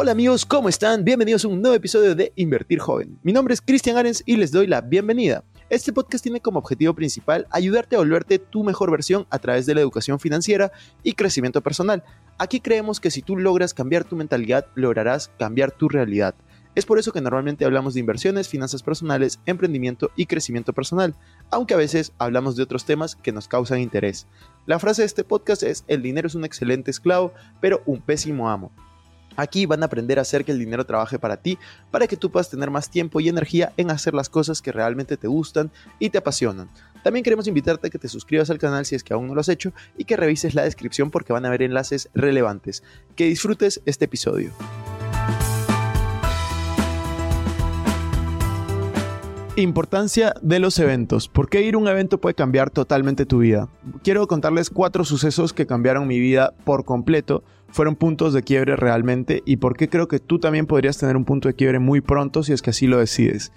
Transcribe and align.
Hola 0.00 0.12
amigos, 0.12 0.46
¿cómo 0.46 0.68
están? 0.68 1.02
Bienvenidos 1.02 1.44
a 1.44 1.48
un 1.48 1.60
nuevo 1.60 1.74
episodio 1.74 2.14
de 2.14 2.32
Invertir 2.36 2.78
Joven. 2.78 3.18
Mi 3.24 3.32
nombre 3.32 3.52
es 3.52 3.60
Cristian 3.60 3.96
Arens 3.96 4.22
y 4.24 4.36
les 4.36 4.52
doy 4.52 4.68
la 4.68 4.80
bienvenida. 4.80 5.42
Este 5.70 5.92
podcast 5.92 6.22
tiene 6.22 6.40
como 6.40 6.60
objetivo 6.60 6.94
principal 6.94 7.48
ayudarte 7.50 7.96
a 7.96 7.98
volverte 7.98 8.38
tu 8.38 8.62
mejor 8.62 8.92
versión 8.92 9.26
a 9.28 9.40
través 9.40 9.66
de 9.66 9.74
la 9.74 9.80
educación 9.80 10.20
financiera 10.20 10.70
y 11.02 11.14
crecimiento 11.14 11.62
personal. 11.62 12.04
Aquí 12.38 12.60
creemos 12.60 13.00
que 13.00 13.10
si 13.10 13.22
tú 13.22 13.36
logras 13.36 13.74
cambiar 13.74 14.04
tu 14.04 14.14
mentalidad, 14.14 14.66
lograrás 14.76 15.32
cambiar 15.36 15.72
tu 15.72 15.88
realidad. 15.88 16.36
Es 16.76 16.86
por 16.86 17.00
eso 17.00 17.10
que 17.10 17.20
normalmente 17.20 17.64
hablamos 17.64 17.94
de 17.94 18.00
inversiones, 18.00 18.46
finanzas 18.46 18.84
personales, 18.84 19.40
emprendimiento 19.46 20.12
y 20.14 20.26
crecimiento 20.26 20.72
personal, 20.72 21.16
aunque 21.50 21.74
a 21.74 21.78
veces 21.78 22.12
hablamos 22.18 22.54
de 22.54 22.62
otros 22.62 22.84
temas 22.84 23.16
que 23.16 23.32
nos 23.32 23.48
causan 23.48 23.80
interés. 23.80 24.28
La 24.64 24.78
frase 24.78 25.02
de 25.02 25.06
este 25.06 25.24
podcast 25.24 25.64
es, 25.64 25.82
el 25.88 26.02
dinero 26.02 26.28
es 26.28 26.36
un 26.36 26.44
excelente 26.44 26.92
esclavo, 26.92 27.32
pero 27.60 27.82
un 27.84 28.00
pésimo 28.00 28.48
amo. 28.48 28.70
Aquí 29.38 29.66
van 29.66 29.84
a 29.84 29.86
aprender 29.86 30.18
a 30.18 30.22
hacer 30.22 30.44
que 30.44 30.50
el 30.50 30.58
dinero 30.58 30.84
trabaje 30.84 31.16
para 31.16 31.36
ti, 31.36 31.58
para 31.92 32.08
que 32.08 32.16
tú 32.16 32.28
puedas 32.28 32.50
tener 32.50 32.72
más 32.72 32.90
tiempo 32.90 33.20
y 33.20 33.28
energía 33.28 33.72
en 33.76 33.92
hacer 33.92 34.12
las 34.12 34.28
cosas 34.28 34.60
que 34.60 34.72
realmente 34.72 35.16
te 35.16 35.28
gustan 35.28 35.70
y 36.00 36.10
te 36.10 36.18
apasionan. 36.18 36.68
También 37.04 37.22
queremos 37.22 37.46
invitarte 37.46 37.86
a 37.86 37.90
que 37.90 38.00
te 38.00 38.08
suscribas 38.08 38.50
al 38.50 38.58
canal 38.58 38.84
si 38.84 38.96
es 38.96 39.04
que 39.04 39.14
aún 39.14 39.28
no 39.28 39.36
lo 39.36 39.40
has 39.40 39.48
hecho 39.48 39.72
y 39.96 40.06
que 40.06 40.16
revises 40.16 40.56
la 40.56 40.64
descripción 40.64 41.12
porque 41.12 41.32
van 41.32 41.44
a 41.44 41.48
haber 41.48 41.62
enlaces 41.62 42.10
relevantes. 42.14 42.82
Que 43.14 43.26
disfrutes 43.26 43.80
este 43.86 44.06
episodio. 44.06 44.50
Importancia 49.58 50.34
de 50.40 50.60
los 50.60 50.78
eventos. 50.78 51.26
¿Por 51.26 51.48
qué 51.48 51.62
ir 51.62 51.74
a 51.74 51.78
un 51.78 51.88
evento 51.88 52.20
puede 52.20 52.36
cambiar 52.36 52.70
totalmente 52.70 53.26
tu 53.26 53.38
vida? 53.38 53.68
Quiero 54.04 54.28
contarles 54.28 54.70
cuatro 54.70 55.04
sucesos 55.04 55.52
que 55.52 55.66
cambiaron 55.66 56.06
mi 56.06 56.20
vida 56.20 56.54
por 56.64 56.84
completo. 56.84 57.42
Fueron 57.66 57.96
puntos 57.96 58.32
de 58.32 58.44
quiebre 58.44 58.76
realmente 58.76 59.42
y 59.44 59.56
por 59.56 59.76
qué 59.76 59.88
creo 59.88 60.06
que 60.06 60.20
tú 60.20 60.38
también 60.38 60.66
podrías 60.66 60.96
tener 60.96 61.16
un 61.16 61.24
punto 61.24 61.48
de 61.48 61.54
quiebre 61.54 61.80
muy 61.80 62.00
pronto 62.00 62.44
si 62.44 62.52
es 62.52 62.62
que 62.62 62.70
así 62.70 62.86
lo 62.86 62.98
decides. 62.98 63.50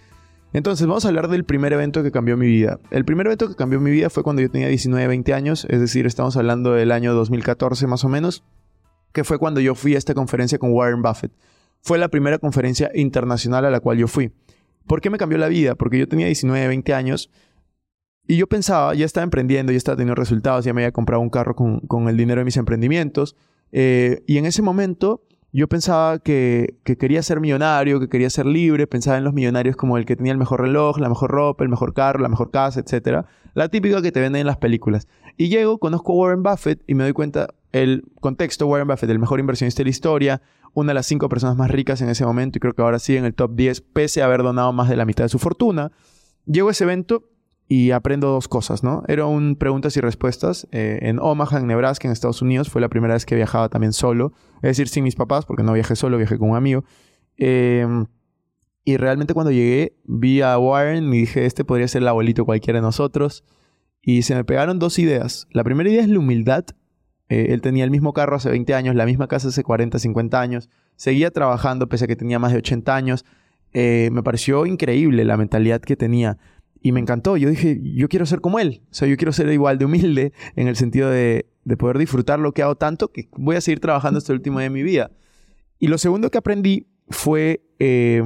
Entonces 0.53 0.87
vamos 0.87 1.05
a 1.05 1.09
hablar 1.09 1.27
del 1.27 1.43
primer 1.43 1.71
evento 1.71 2.01
que 2.01 2.11
cambió 2.11 2.35
mi 2.35 2.47
vida. 2.47 2.79
El 2.89 3.05
primer 3.05 3.27
evento 3.27 3.47
que 3.47 3.53
cambió 3.53 3.79
mi 3.79 3.91
vida 3.91 4.09
fue 4.09 4.23
cuando 4.23 4.41
yo 4.41 4.49
tenía 4.49 4.69
19, 4.69 5.07
20 5.07 5.35
años, 5.35 5.67
es 5.69 5.79
decir, 5.79 6.07
estamos 6.07 6.35
hablando 6.35 6.73
del 6.73 6.91
año 6.91 7.13
2014 7.13 7.85
más 7.85 8.03
o 8.03 8.09
menos, 8.09 8.43
que 9.13 9.23
fue 9.23 9.37
cuando 9.37 9.59
yo 9.59 9.75
fui 9.75 9.93
a 9.93 9.99
esta 9.99 10.15
conferencia 10.15 10.57
con 10.57 10.71
Warren 10.71 11.03
Buffett. 11.03 11.31
Fue 11.79 11.99
la 11.99 12.07
primera 12.07 12.39
conferencia 12.39 12.89
internacional 12.95 13.65
a 13.65 13.69
la 13.69 13.81
cual 13.81 13.99
yo 13.99 14.07
fui. 14.07 14.31
¿Por 14.87 15.01
qué 15.01 15.09
me 15.09 15.17
cambió 15.17 15.37
la 15.37 15.47
vida? 15.47 15.75
Porque 15.75 15.99
yo 15.99 16.07
tenía 16.07 16.25
19, 16.25 16.67
20 16.67 16.93
años 16.93 17.29
y 18.27 18.37
yo 18.37 18.47
pensaba, 18.47 18.93
ya 18.93 19.05
estaba 19.05 19.23
emprendiendo, 19.23 19.71
ya 19.71 19.77
estaba 19.77 19.97
teniendo 19.97 20.15
resultados, 20.15 20.63
ya 20.63 20.73
me 20.73 20.81
había 20.81 20.91
comprado 20.91 21.21
un 21.21 21.29
carro 21.29 21.55
con, 21.55 22.07
el 22.07 22.17
dinero 22.17 22.39
de 22.39 22.45
mis 22.45 22.57
emprendimientos. 22.57 23.35
Eh, 23.71 24.23
y 24.27 24.37
en 24.37 24.45
ese 24.45 24.61
momento 24.61 25.23
yo 25.51 25.67
pensaba 25.67 26.19
que, 26.19 26.77
quería 26.83 27.21
ser 27.23 27.41
millonario, 27.41 27.99
que 27.99 28.07
quería 28.07 28.29
ser 28.29 28.45
libre, 28.45 28.87
pensaba 28.87 29.17
en 29.17 29.25
los 29.25 29.33
millonarios 29.33 29.75
como 29.75 29.97
el 29.97 30.05
que 30.05 30.15
tenía 30.15 30.31
el 30.31 30.37
mejor 30.37 30.61
reloj, 30.61 30.97
la 30.99 31.09
mejor 31.09 31.31
ropa, 31.31 31.63
el 31.63 31.69
mejor 31.69 31.93
carro, 31.93 32.21
la 32.21 32.29
mejor 32.29 32.51
casa, 32.51 32.79
etc. 32.79 33.25
La 33.53 33.67
típica 33.67 34.01
que 34.01 34.11
te 34.11 34.21
venden 34.21 34.41
en 34.41 34.47
las 34.47 34.57
películas. 34.57 35.07
Y 35.35 35.49
llego, 35.49 35.77
conozco 35.77 36.13
a 36.13 36.15
Warren 36.15 36.43
Buffett 36.43 36.81
y 36.87 36.95
me 36.95 37.03
doy 37.03 37.13
cuenta 37.13 37.47
el 37.73 38.05
contexto, 38.21 38.67
Warren 38.67 38.87
Buffett, 38.87 39.09
el 39.09 39.19
mejor 39.19 39.39
inversionista 39.39 39.81
de 39.81 39.85
la 39.85 39.89
historia, 39.89 40.41
una 40.73 40.91
de 40.91 40.93
las 40.95 41.05
cinco 41.05 41.29
personas 41.29 41.55
más 41.57 41.69
ricas 41.69 42.01
en 42.01 42.09
ese 42.09 42.25
momento 42.25 42.57
y 42.57 42.59
creo 42.59 42.73
que 42.73 42.81
ahora 42.81 42.99
sí 42.99 43.17
en 43.17 43.25
el 43.25 43.33
top 43.33 43.55
10, 43.55 43.81
pese 43.81 44.21
a 44.21 44.25
haber 44.25 44.43
donado 44.43 44.73
más 44.73 44.89
de 44.89 44.95
la 44.95 45.05
mitad 45.05 45.23
de 45.25 45.29
su 45.29 45.39
fortuna. 45.39 45.91
Llego 46.45 46.69
a 46.69 46.71
ese 46.71 46.83
evento 46.83 47.29
y 47.67 47.91
aprendo 47.91 48.27
dos 48.27 48.47
cosas, 48.47 48.83
¿no? 48.83 49.03
Era 49.07 49.25
un 49.25 49.55
preguntas 49.55 49.95
y 49.95 50.01
respuestas 50.01 50.67
eh, 50.71 50.99
en 51.03 51.19
Omaha, 51.19 51.59
en 51.59 51.67
Nebraska, 51.67 52.07
en 52.07 52.11
Estados 52.11 52.41
Unidos. 52.41 52.69
Fue 52.69 52.81
la 52.81 52.89
primera 52.89 53.13
vez 53.13 53.25
que 53.25 53.35
viajaba 53.35 53.69
también 53.69 53.93
solo, 53.93 54.33
es 54.57 54.71
decir, 54.71 54.89
sin 54.89 55.05
mis 55.05 55.15
papás, 55.15 55.45
porque 55.45 55.63
no 55.63 55.71
viajé 55.71 55.95
solo, 55.95 56.17
viajé 56.17 56.37
con 56.37 56.49
un 56.49 56.57
amigo. 56.57 56.83
Em, 57.37 58.07
y 58.83 58.97
realmente 58.97 59.33
cuando 59.33 59.51
llegué, 59.51 59.95
vi 60.03 60.41
a 60.41 60.57
Warren 60.57 61.13
y 61.13 61.19
dije, 61.19 61.45
este 61.45 61.63
podría 61.63 61.87
ser 61.87 62.01
el 62.01 62.07
abuelito 62.09 62.43
cualquiera 62.43 62.79
de 62.79 62.83
nosotros. 62.83 63.45
Y 64.01 64.23
se 64.23 64.35
me 64.35 64.43
pegaron 64.43 64.79
dos 64.79 64.99
ideas. 64.99 65.47
La 65.51 65.63
primera 65.63 65.89
idea 65.89 66.01
es 66.01 66.09
la 66.09 66.19
humildad 66.19 66.65
eh, 67.31 67.53
él 67.53 67.61
tenía 67.61 67.85
el 67.85 67.91
mismo 67.91 68.11
carro 68.11 68.35
hace 68.35 68.49
20 68.49 68.73
años, 68.73 68.93
la 68.93 69.05
misma 69.05 69.29
casa 69.29 69.47
hace 69.47 69.63
40, 69.63 69.99
50 69.99 70.41
años. 70.41 70.69
Seguía 70.97 71.31
trabajando 71.31 71.87
pese 71.87 72.03
a 72.03 72.07
que 72.09 72.17
tenía 72.17 72.39
más 72.39 72.51
de 72.51 72.57
80 72.57 72.93
años. 72.93 73.23
Eh, 73.71 74.09
me 74.11 74.21
pareció 74.21 74.65
increíble 74.65 75.23
la 75.23 75.37
mentalidad 75.37 75.79
que 75.79 75.95
tenía. 75.95 76.37
Y 76.81 76.91
me 76.91 76.99
encantó. 76.99 77.37
Yo 77.37 77.49
dije, 77.49 77.79
yo 77.81 78.09
quiero 78.09 78.25
ser 78.25 78.41
como 78.41 78.59
él. 78.59 78.81
O 78.91 78.93
sea, 78.93 79.07
yo 79.07 79.15
quiero 79.15 79.31
ser 79.31 79.49
igual 79.49 79.77
de 79.77 79.85
humilde 79.85 80.33
en 80.57 80.67
el 80.67 80.75
sentido 80.75 81.09
de, 81.09 81.47
poder 81.77 81.99
disfrutar 81.99 82.37
lo 82.37 82.51
que 82.51 82.63
hago 82.63 82.75
tanto 82.75 83.13
que 83.13 83.29
voy 83.37 83.55
a 83.55 83.61
seguir 83.61 83.79
trabajando 83.79 84.19
el 84.19 84.35
último 84.35 84.59
día 84.59 84.65
de 84.65 84.73
mi 84.73 84.83
vida. 84.83 85.11
Y 85.79 85.87
lo 85.87 85.97
segundo 85.97 86.31
que 86.31 86.37
aprendí 86.37 86.87
fue, 87.07 87.63
eh, 87.79 88.23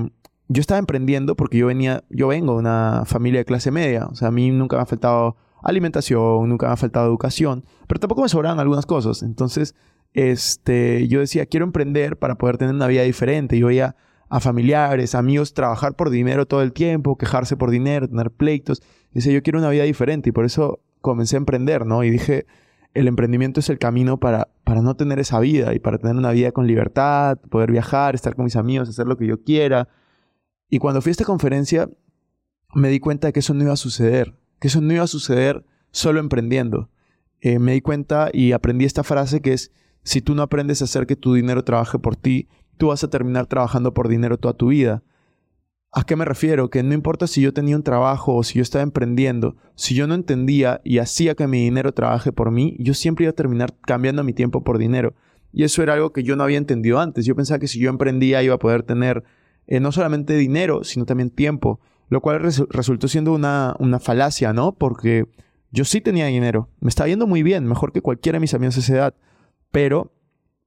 yo 0.48 0.62
estaba 0.62 0.80
emprendiendo 0.80 1.36
porque 1.36 1.60
yo 1.60 1.68
venía, 1.68 2.04
yo 2.10 2.30
vengo 2.30 2.54
de 2.54 2.60
una 2.60 3.04
familia 3.06 3.42
de 3.42 3.46
clase 3.46 3.70
media. 3.70 4.08
O 4.08 4.16
sea, 4.16 4.30
a 4.30 4.32
mí 4.32 4.50
nunca 4.50 4.78
me 4.78 4.82
ha 4.82 4.88
faltado 4.88 5.38
alimentación, 5.66 6.48
nunca 6.48 6.68
me 6.68 6.74
ha 6.74 6.78
faltado 6.78 7.08
educación, 7.08 7.66
pero 7.88 8.00
tampoco 8.00 8.22
me 8.22 8.30
sobraban 8.30 8.60
algunas 8.60 8.86
cosas. 8.86 9.24
Entonces, 9.24 9.76
este, 10.14 11.08
yo 11.08 11.20
decía, 11.20 11.46
quiero 11.48 11.66
emprender 11.66 12.18
para 12.18 12.36
poder 12.36 12.58
tener 12.58 12.74
una 12.74 12.88
vida 12.88 13.02
diferente. 13.02 13.58
Yo 13.58 13.68
veía 13.68 13.96
a 14.30 14.40
familiares, 14.40 15.16
amigos 15.16 15.54
trabajar 15.54 15.96
por 15.96 16.10
dinero 16.10 16.46
todo 16.46 16.62
el 16.62 16.72
tiempo, 16.72 17.18
quejarse 17.18 17.58
por 17.58 17.72
dinero, 17.72 18.08
tener 18.08 18.32
pleitos. 18.32 18.82
Y 19.12 19.16
decía, 19.16 19.34
yo 19.34 19.44
quiero 19.44 19.60
una 19.60 19.70
vida 19.70 19.84
diferente 19.84 20.30
y 20.30 20.32
por 20.32 20.46
eso 20.46 20.80
comencé 21.02 21.36
a 21.36 21.40
emprender, 21.40 21.86
¿no? 21.86 22.04
Y 22.04 22.12
dije, 22.12 22.46
el 22.94 23.08
emprendimiento 23.08 23.60
es 23.60 23.70
el 23.70 23.80
camino 23.80 24.20
para, 24.20 24.48
para 24.64 24.82
no 24.82 24.96
tener 24.96 25.20
esa 25.20 25.40
vida 25.40 25.74
y 25.74 25.80
para 25.80 25.98
tener 25.98 26.16
una 26.16 26.32
vida 26.32 26.52
con 26.52 26.68
libertad, 26.68 27.38
poder 27.50 27.72
viajar, 27.72 28.16
estar 28.16 28.36
con 28.36 28.46
mis 28.46 28.56
amigos, 28.56 28.88
hacer 28.88 29.08
lo 29.08 29.18
que 29.18 29.26
yo 29.26 29.44
quiera. 29.44 29.90
Y 30.70 30.78
cuando 30.78 31.02
fui 31.02 31.10
a 31.10 31.12
esta 31.12 31.26
conferencia, 31.26 31.90
me 32.76 32.90
di 32.90 33.00
cuenta 33.00 33.28
de 33.28 33.34
que 33.34 33.40
eso 33.40 33.54
no 33.54 33.64
iba 33.64 33.74
a 33.74 33.78
suceder 33.78 34.34
que 34.60 34.68
eso 34.68 34.82
no 34.82 34.94
iba 34.94 35.04
a 35.04 35.08
suceder 35.08 35.66
solo 35.92 36.20
emprendiendo. 36.20 36.90
Eh, 37.42 37.60
me 37.60 37.74
di 37.74 37.82
cuenta 37.82 38.30
y 38.34 38.52
aprendí 38.52 38.86
esta 38.86 39.04
frase 39.04 39.42
que 39.42 39.54
es, 39.54 39.72
si 40.04 40.22
tú 40.22 40.36
no 40.36 40.42
aprendes 40.42 40.82
a 40.82 40.86
hacer 40.86 41.08
que 41.08 41.16
tu 41.16 41.34
dinero 41.34 41.64
trabaje 41.64 42.00
por 42.00 42.16
ti, 42.16 42.48
tú 42.78 42.88
vas 42.88 43.04
a 43.04 43.10
terminar 43.10 43.48
trabajando 43.48 43.94
por 43.94 44.08
dinero 44.08 44.38
toda 44.38 44.54
tu 44.54 44.68
vida. 44.68 45.04
¿A 45.92 46.04
qué 46.06 46.16
me 46.16 46.26
refiero? 46.26 46.70
Que 46.70 46.84
no 46.84 46.94
importa 46.94 47.26
si 47.26 47.42
yo 47.42 47.54
tenía 47.54 47.76
un 47.76 47.84
trabajo 47.84 48.36
o 48.36 48.44
si 48.44 48.56
yo 48.56 48.62
estaba 48.62 48.84
emprendiendo, 48.84 49.56
si 49.76 49.96
yo 49.96 50.08
no 50.08 50.14
entendía 50.14 50.82
y 50.84 50.98
hacía 50.98 51.36
que 51.36 51.48
mi 51.48 51.64
dinero 51.64 51.94
trabaje 51.94 52.34
por 52.34 52.52
mí, 52.52 52.76
yo 52.80 52.94
siempre 52.94 53.24
iba 53.24 53.30
a 53.30 53.36
terminar 53.36 53.74
cambiando 53.82 54.24
mi 54.24 54.34
tiempo 54.34 54.64
por 54.64 54.78
dinero. 54.78 55.14
Y 55.54 55.64
eso 55.64 55.82
era 55.82 55.94
algo 55.94 56.12
que 56.12 56.24
yo 56.24 56.36
no 56.36 56.44
había 56.44 56.58
entendido 56.58 57.00
antes. 57.00 57.26
Yo 57.26 57.34
pensaba 57.34 57.60
que 57.60 57.68
si 57.68 57.80
yo 57.80 57.90
emprendía 57.90 58.44
iba 58.44 58.56
a 58.56 58.60
poder 58.60 58.84
tener 58.84 59.24
eh, 59.68 59.80
no 59.80 59.94
solamente 59.94 60.36
dinero, 60.36 60.84
sino 60.84 61.06
también 61.06 61.30
tiempo 61.30 61.80
lo 62.10 62.22
cual 62.22 62.42
resultó 62.42 63.08
siendo 63.08 63.34
una, 63.34 63.76
una, 63.80 64.00
falacia, 64.00 64.54
¿no? 64.54 64.74
Porque 64.74 65.26
yo 65.72 65.86
sí 65.86 66.02
tenía 66.02 66.28
dinero, 66.28 66.70
me 66.80 66.90
estaba 66.90 67.08
yendo 67.08 67.28
muy 67.28 67.44
bien, 67.44 67.66
mejor 67.66 67.92
que 67.92 68.02
cualquiera 68.02 68.38
de 68.38 68.42
mis 68.42 68.54
amigos 68.54 68.76
de 68.76 68.82
esa 68.82 68.94
edad, 68.94 69.16
pero 69.72 70.14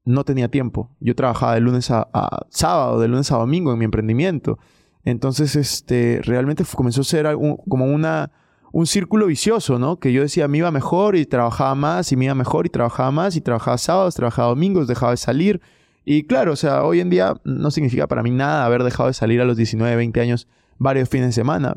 no 0.05 0.25
tenía 0.25 0.49
tiempo. 0.49 0.91
Yo 1.01 1.15
trabajaba 1.15 1.55
de 1.55 1.61
lunes 1.61 1.91
a, 1.91 2.09
sábado, 2.49 2.99
de 2.99 3.09
lunes 3.09 3.31
a 3.31 3.37
domingo 3.37 3.73
en 3.73 3.79
mi 3.79 3.85
emprendimiento. 3.85 4.59
Entonces, 5.05 5.55
este, 5.55 6.21
realmente 6.25 6.65
comenzó 6.75 7.03
a 7.03 7.05
ser 7.05 7.27
como 7.69 7.85
una, 7.85 8.33
un 8.73 8.87
círculo 8.87 9.27
vicioso, 9.27 9.79
¿no? 9.79 9.99
Que 9.99 10.13
yo 10.13 10.23
decía, 10.23 10.49
me 10.49 10.59
iba 10.59 10.71
mejor 10.71 11.15
y 11.15 11.27
trabajaba 11.27 11.75
más, 11.75 12.11
y 12.11 12.17
me 12.17 12.25
iba 12.25 12.35
mejor 12.35 12.67
y 12.67 12.71
trabajaba 12.71 13.11
más, 13.11 13.37
y 13.37 13.41
trabajaba 13.41 13.79
sábados, 13.79 14.15
trabajaba 14.15 14.49
domingos, 14.49 14.89
dejaba 14.89 15.13
de 15.13 15.19
salir. 15.19 15.61
Y 16.05 16.25
claro, 16.27 16.53
o 16.53 16.57
sea, 16.57 16.85
hoy 16.85 17.01
en 17.01 17.11
día 17.11 17.35
no 17.45 17.71
significa 17.71 18.07
para 18.07 18.23
mí 18.23 18.31
nada 18.31 18.65
haber 18.65 18.83
dejado 18.83 19.09
de 19.09 19.15
salir 19.15 19.41
a 19.43 19.45
los 19.45 19.59
19, 19.59 19.95
20 19.95 20.21
años 20.21 20.49
varios 20.79 21.09
fines 21.09 21.29
de 21.29 21.33
semana, 21.33 21.77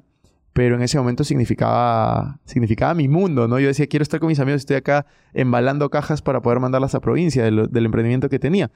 pero 0.53 0.75
en 0.75 0.81
ese 0.81 0.97
momento 0.97 1.23
significaba, 1.23 2.39
significaba 2.45 2.93
mi 2.93 3.07
mundo, 3.07 3.47
¿no? 3.47 3.59
Yo 3.59 3.67
decía, 3.67 3.87
quiero 3.87 4.03
estar 4.03 4.19
con 4.19 4.27
mis 4.27 4.39
amigos, 4.39 4.61
estoy 4.61 4.75
acá 4.75 5.05
embalando 5.33 5.89
cajas 5.89 6.21
para 6.21 6.41
poder 6.41 6.59
mandarlas 6.59 6.93
a 6.95 6.99
provincia 6.99 7.43
del, 7.43 7.69
emprendimiento 7.73 8.29
que 8.29 8.39
tenía. 8.39 8.71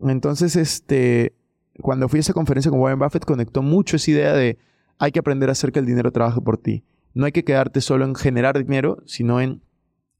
Entonces, 0.00 0.56
este, 0.56 1.34
cuando 1.80 2.08
fui 2.08 2.18
a 2.18 2.20
esa 2.20 2.32
conferencia 2.32 2.70
con 2.70 2.80
Warren 2.80 2.98
Buffett, 2.98 3.24
conectó 3.24 3.62
mucho 3.62 3.96
esa 3.96 4.10
idea 4.10 4.32
de 4.32 4.58
hay 4.98 5.12
que 5.12 5.20
aprender 5.20 5.48
a 5.48 5.52
hacer 5.52 5.72
que 5.72 5.78
el 5.78 5.86
dinero 5.86 6.10
trabaje 6.10 6.40
por 6.40 6.58
ti. 6.58 6.84
No 7.14 7.26
hay 7.26 7.32
que 7.32 7.44
quedarte 7.44 7.80
solo 7.80 8.04
en 8.04 8.14
generar 8.14 8.58
dinero, 8.58 9.02
sino 9.06 9.40
en 9.40 9.62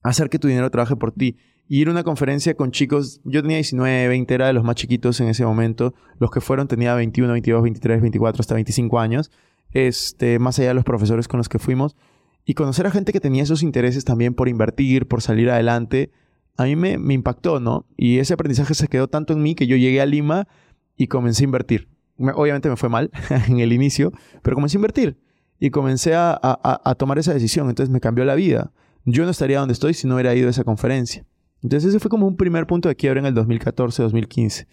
hacer 0.03 0.29
que 0.29 0.39
tu 0.39 0.49
dinero 0.49 0.71
trabaje 0.71 0.97
por 0.97 1.13
ti. 1.13 1.37
Ir 1.69 1.89
a 1.89 1.91
una 1.91 2.05
conferencia 2.05 2.55
con 2.55 2.71
chicos, 2.71 3.21
yo 3.25 3.41
tenía 3.41 3.57
19, 3.57 4.09
20, 4.09 4.35
era 4.35 4.47
de 4.47 4.53
los 4.53 4.65
más 4.65 4.77
chiquitos 4.77 5.21
en 5.21 5.29
ese 5.29 5.45
momento. 5.45 5.95
Los 6.19 6.31
que 6.31 6.41
fueron 6.41 6.69
tenía 6.69 6.95
21, 6.95 7.33
22, 7.33 7.63
23, 7.63 8.01
24, 8.03 8.41
hasta 8.41 8.55
25 8.55 8.99
años. 8.99 9.31
Este, 9.71 10.39
más 10.39 10.59
allá 10.59 10.69
de 10.69 10.75
los 10.75 10.85
profesores 10.85 11.29
con 11.29 11.39
los 11.39 11.49
que 11.49 11.59
fuimos. 11.59 11.97
Y 12.45 12.55
conocer 12.55 12.87
a 12.87 12.91
gente 12.91 13.13
que 13.13 13.21
tenía 13.21 13.43
esos 13.43 13.63
intereses 13.63 14.05
también 14.05 14.35
por 14.35 14.49
invertir, 14.49 15.07
por 15.07 15.23
salir 15.23 15.49
adelante, 15.51 16.11
a 16.57 16.65
mí 16.65 16.77
me, 16.77 16.99
me 16.99 17.15
impactó, 17.15 17.61
¿no? 17.61 17.87
Y 17.97 18.19
ese 18.19 18.35
aprendizaje 18.35 18.75
se 18.75 18.89
quedó 18.89 19.09
tanto 19.09 19.33
en 19.33 19.43
mí 19.43 19.55
que 19.55 19.67
yo 19.67 19.77
llegué 19.77 20.01
a 20.01 20.07
Lima 20.07 20.49
y 20.97 21.07
comencé 21.07 21.45
a 21.45 21.47
invertir. 21.47 21.89
obviamente 22.19 22.69
me 22.69 22.77
fue 22.77 22.89
mal 22.89 23.11
en 23.49 23.61
el 23.61 23.73
inicio, 23.73 24.13
pero 24.43 24.57
comencé 24.57 24.77
a 24.77 24.81
invertir 24.81 25.19
y 25.59 25.71
comencé 25.71 26.15
a, 26.15 26.33
a, 26.33 26.81
a, 26.85 26.95
tomar 26.97 27.19
esa 27.19 27.33
decisión. 27.33 27.69
Entonces 27.69 27.93
me 27.93 28.01
cambió 28.01 28.25
la 28.25 28.35
vida. 28.35 28.73
Yo 29.05 29.25
no 29.25 29.31
estaría 29.31 29.61
donde 29.61 29.73
estoy 29.75 29.95
si 29.95 30.07
no 30.07 30.15
hubiera 30.15 30.35
ido 30.35 30.49
a 30.49 30.51
esa 30.51 30.65
conferencia. 30.65 31.25
Entonces 31.63 31.91
ese 31.91 32.01
fue 32.01 32.11
como 32.11 32.27
un 32.27 32.37
primer 32.37 32.67
punto 32.67 32.89
de 32.89 32.97
quiebra 32.97 33.21
en 33.21 33.27
el 33.27 33.35
2014-2015. 33.35 34.67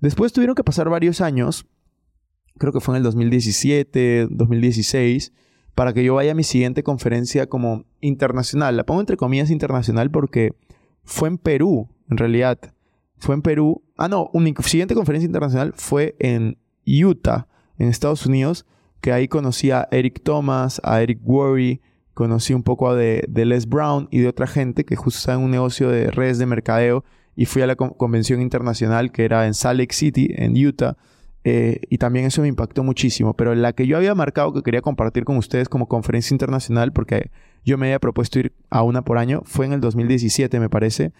Después 0.00 0.32
tuvieron 0.32 0.56
que 0.56 0.64
pasar 0.64 0.88
varios 0.88 1.20
años, 1.20 1.66
creo 2.58 2.72
que 2.72 2.80
fue 2.80 2.94
en 2.94 2.98
el 2.98 3.02
2017, 3.04 4.28
2016, 4.30 5.32
para 5.74 5.92
que 5.92 6.04
yo 6.04 6.14
vaya 6.14 6.32
a 6.32 6.34
mi 6.34 6.42
siguiente 6.42 6.82
conferencia 6.82 7.46
como 7.48 7.84
internacional. 8.00 8.76
La 8.76 8.84
pongo 8.84 9.00
entre 9.00 9.16
comillas 9.16 9.50
internacional 9.50 10.10
porque 10.10 10.52
fue 11.04 11.28
en 11.28 11.38
Perú, 11.38 11.88
en 12.10 12.16
realidad. 12.16 12.58
Fue 13.18 13.34
en 13.34 13.42
Perú. 13.42 13.82
Ah, 13.96 14.08
no, 14.08 14.30
mi 14.34 14.54
siguiente 14.64 14.94
conferencia 14.94 15.26
internacional 15.26 15.72
fue 15.74 16.16
en 16.18 16.58
Utah, 16.84 17.46
en 17.78 17.88
Estados 17.88 18.26
Unidos, 18.26 18.66
que 19.00 19.12
ahí 19.12 19.28
conocí 19.28 19.70
a 19.70 19.88
Eric 19.92 20.22
Thomas, 20.22 20.80
a 20.84 21.00
Eric 21.02 21.20
Worry, 21.22 21.80
conocí 22.14 22.54
un 22.54 22.62
poco 22.62 22.94
de, 22.94 23.26
Les 23.32 23.68
Brown 23.68 24.08
y 24.10 24.20
de 24.20 24.28
otra 24.28 24.46
gente 24.46 24.84
que 24.84 24.96
justo 24.96 25.18
está 25.18 25.34
en 25.34 25.40
un 25.40 25.50
negocio 25.50 25.88
de 25.88 26.10
redes 26.10 26.38
de 26.38 26.46
mercadeo 26.46 27.04
y 27.34 27.46
fui 27.46 27.62
a 27.62 27.66
la 27.66 27.76
convención 27.76 28.40
internacional 28.42 29.12
que 29.12 29.24
era 29.24 29.46
en 29.46 29.54
Salt 29.54 29.80
Lake 29.80 29.94
City, 29.94 30.28
en 30.36 30.54
Utah. 30.54 30.96
Eh, 31.44 31.80
y 31.88 31.98
también 31.98 32.26
eso 32.26 32.42
me 32.42 32.48
impactó 32.48 32.84
muchísimo. 32.84 33.34
Pero 33.34 33.54
la 33.54 33.72
que 33.72 33.86
yo 33.86 33.96
había 33.96 34.14
marcado 34.14 34.52
que 34.52 34.62
quería 34.62 34.82
compartir 34.82 35.24
con 35.24 35.36
ustedes 35.36 35.68
como 35.68 35.88
conferencia 35.88 36.34
internacional, 36.34 36.92
porque 36.92 37.30
yo 37.64 37.78
me 37.78 37.86
había 37.86 37.98
propuesto 37.98 38.38
ir 38.38 38.52
a 38.70 38.82
una 38.82 39.02
por 39.02 39.18
año, 39.18 39.42
fue 39.44 39.66
en 39.66 39.72
el 39.72 39.80
2017, 39.80 40.60
me 40.60 40.68
parece, 40.68 41.12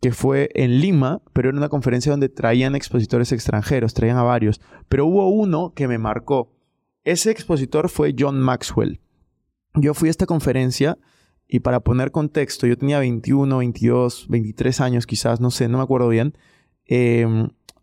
que 0.00 0.12
fue 0.12 0.48
en 0.54 0.80
Lima, 0.80 1.22
pero 1.32 1.50
era 1.50 1.58
una 1.58 1.68
conferencia 1.68 2.10
donde 2.10 2.30
traían 2.30 2.74
expositores 2.74 3.32
extranjeros, 3.32 3.94
traían 3.94 4.16
a 4.16 4.22
varios. 4.22 4.60
Pero 4.88 5.06
hubo 5.06 5.28
uno 5.28 5.72
que 5.74 5.86
me 5.86 5.98
marcó. 5.98 6.52
Ese 7.04 7.30
expositor 7.30 7.88
fue 7.88 8.14
John 8.18 8.40
Maxwell. 8.40 9.00
Yo 9.74 9.94
fui 9.94 10.08
a 10.08 10.10
esta 10.10 10.26
conferencia 10.26 10.98
y 11.46 11.60
para 11.60 11.80
poner 11.80 12.10
contexto, 12.10 12.66
yo 12.66 12.76
tenía 12.76 12.98
21, 12.98 13.58
22, 13.58 14.26
23 14.28 14.80
años 14.80 15.06
quizás, 15.06 15.40
no 15.40 15.50
sé, 15.50 15.68
no 15.68 15.78
me 15.78 15.84
acuerdo 15.84 16.08
bien. 16.08 16.34
Eh, 16.86 17.26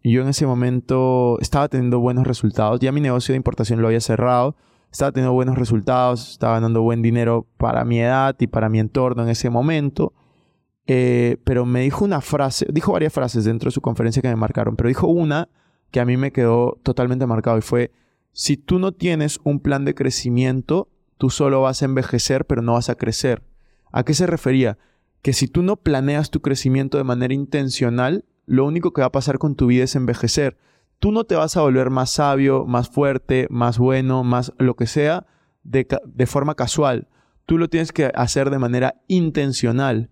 yo 0.03 0.21
en 0.21 0.29
ese 0.29 0.45
momento 0.45 1.37
estaba 1.41 1.67
teniendo 1.67 1.99
buenos 1.99 2.25
resultados. 2.25 2.79
Ya 2.79 2.91
mi 2.91 3.01
negocio 3.01 3.33
de 3.33 3.37
importación 3.37 3.81
lo 3.81 3.87
había 3.87 3.99
cerrado. 3.99 4.55
Estaba 4.91 5.11
teniendo 5.11 5.33
buenos 5.33 5.57
resultados. 5.57 6.31
Estaba 6.31 6.55
ganando 6.55 6.81
buen 6.81 7.01
dinero 7.01 7.47
para 7.57 7.83
mi 7.83 7.99
edad 7.99 8.35
y 8.39 8.47
para 8.47 8.69
mi 8.69 8.79
entorno 8.79 9.23
en 9.23 9.29
ese 9.29 9.49
momento. 9.49 10.13
Eh, 10.85 11.37
pero 11.43 11.65
me 11.65 11.81
dijo 11.81 12.05
una 12.05 12.21
frase, 12.21 12.65
dijo 12.71 12.93
varias 12.93 13.11
frases 13.11 13.43
dentro 13.43 13.67
de 13.67 13.73
su 13.73 13.81
conferencia 13.81 14.21
que 14.21 14.29
me 14.29 14.37
marcaron, 14.37 14.77
pero 14.77 14.87
dijo 14.87 15.07
una 15.07 15.49
que 15.91 15.99
a 15.99 16.05
mí 16.05 16.15
me 16.15 16.31
quedó 16.31 16.79
totalmente 16.83 17.27
marcado 17.27 17.57
y 17.57 17.61
fue, 17.61 17.91
si 18.31 18.55
tú 18.55 18.79
no 18.79 18.93
tienes 18.93 19.39
un 19.43 19.59
plan 19.59 19.83
de 19.83 19.93
crecimiento, 19.93 20.87
tú 21.17 21.29
solo 21.29 21.61
vas 21.61 21.81
a 21.81 21.85
envejecer, 21.85 22.45
pero 22.45 22.61
no 22.61 22.73
vas 22.73 22.89
a 22.89 22.95
crecer. 22.95 23.43
¿A 23.91 24.03
qué 24.03 24.13
se 24.13 24.27
refería? 24.27 24.77
Que 25.21 25.33
si 25.33 25.47
tú 25.47 25.63
no 25.63 25.77
planeas 25.77 26.29
tu 26.29 26.41
crecimiento 26.41 26.97
de 26.97 27.03
manera 27.03 27.33
intencional, 27.33 28.25
lo 28.45 28.65
único 28.65 28.93
que 28.93 29.01
va 29.01 29.07
a 29.07 29.11
pasar 29.11 29.39
con 29.39 29.55
tu 29.55 29.67
vida 29.67 29.83
es 29.83 29.95
envejecer. 29.95 30.57
Tú 30.99 31.11
no 31.11 31.25
te 31.25 31.35
vas 31.35 31.57
a 31.57 31.61
volver 31.61 31.89
más 31.89 32.11
sabio, 32.11 32.65
más 32.65 32.89
fuerte, 32.89 33.47
más 33.49 33.77
bueno, 33.77 34.23
más 34.23 34.53
lo 34.57 34.75
que 34.75 34.87
sea, 34.87 35.27
de, 35.63 35.85
forma 36.25 36.55
casual. 36.55 37.07
Tú 37.45 37.57
lo 37.57 37.69
tienes 37.69 37.91
que 37.91 38.11
hacer 38.15 38.49
de 38.49 38.57
manera 38.57 39.01
intencional. 39.07 40.09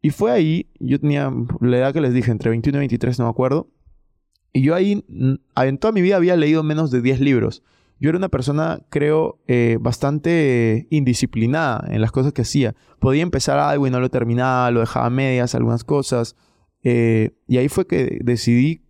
Y 0.00 0.10
fue 0.10 0.32
ahí, 0.32 0.70
yo 0.80 0.98
tenía 1.00 1.32
la 1.60 1.78
edad 1.78 1.92
que 1.92 2.00
les 2.00 2.12
dije, 2.12 2.30
entre 2.30 2.50
21 2.50 2.78
y 2.78 2.80
23, 2.80 3.18
no 3.18 3.26
me 3.26 3.30
acuerdo. 3.30 3.68
Y 4.52 4.62
yo 4.62 4.74
ahí, 4.74 5.04
en 5.56 5.78
toda 5.78 5.92
mi 5.92 6.02
vida 6.02 6.16
había 6.16 6.36
leído 6.36 6.62
menos 6.62 6.90
de 6.90 7.00
10 7.00 7.20
libros. 7.20 7.62
Yo 8.00 8.08
era 8.08 8.18
una 8.18 8.28
persona, 8.28 8.80
creo, 8.90 9.40
eh, 9.46 9.78
bastante 9.80 10.86
indisciplinada 10.90 11.86
en 11.88 12.00
las 12.00 12.12
cosas 12.12 12.32
que 12.32 12.42
hacía. 12.42 12.74
Podía 12.98 13.22
empezar 13.22 13.58
algo 13.58 13.86
y 13.86 13.90
no 13.90 14.00
lo 14.00 14.10
terminaba, 14.10 14.70
lo 14.70 14.80
dejaba 14.80 15.06
a 15.06 15.10
medias, 15.10 15.54
algunas 15.54 15.84
cosas. 15.84 16.36
Eh, 16.82 17.30
y 17.46 17.56
ahí 17.58 17.68
fue 17.68 17.86
que 17.86 18.18
decidí, 18.22 18.82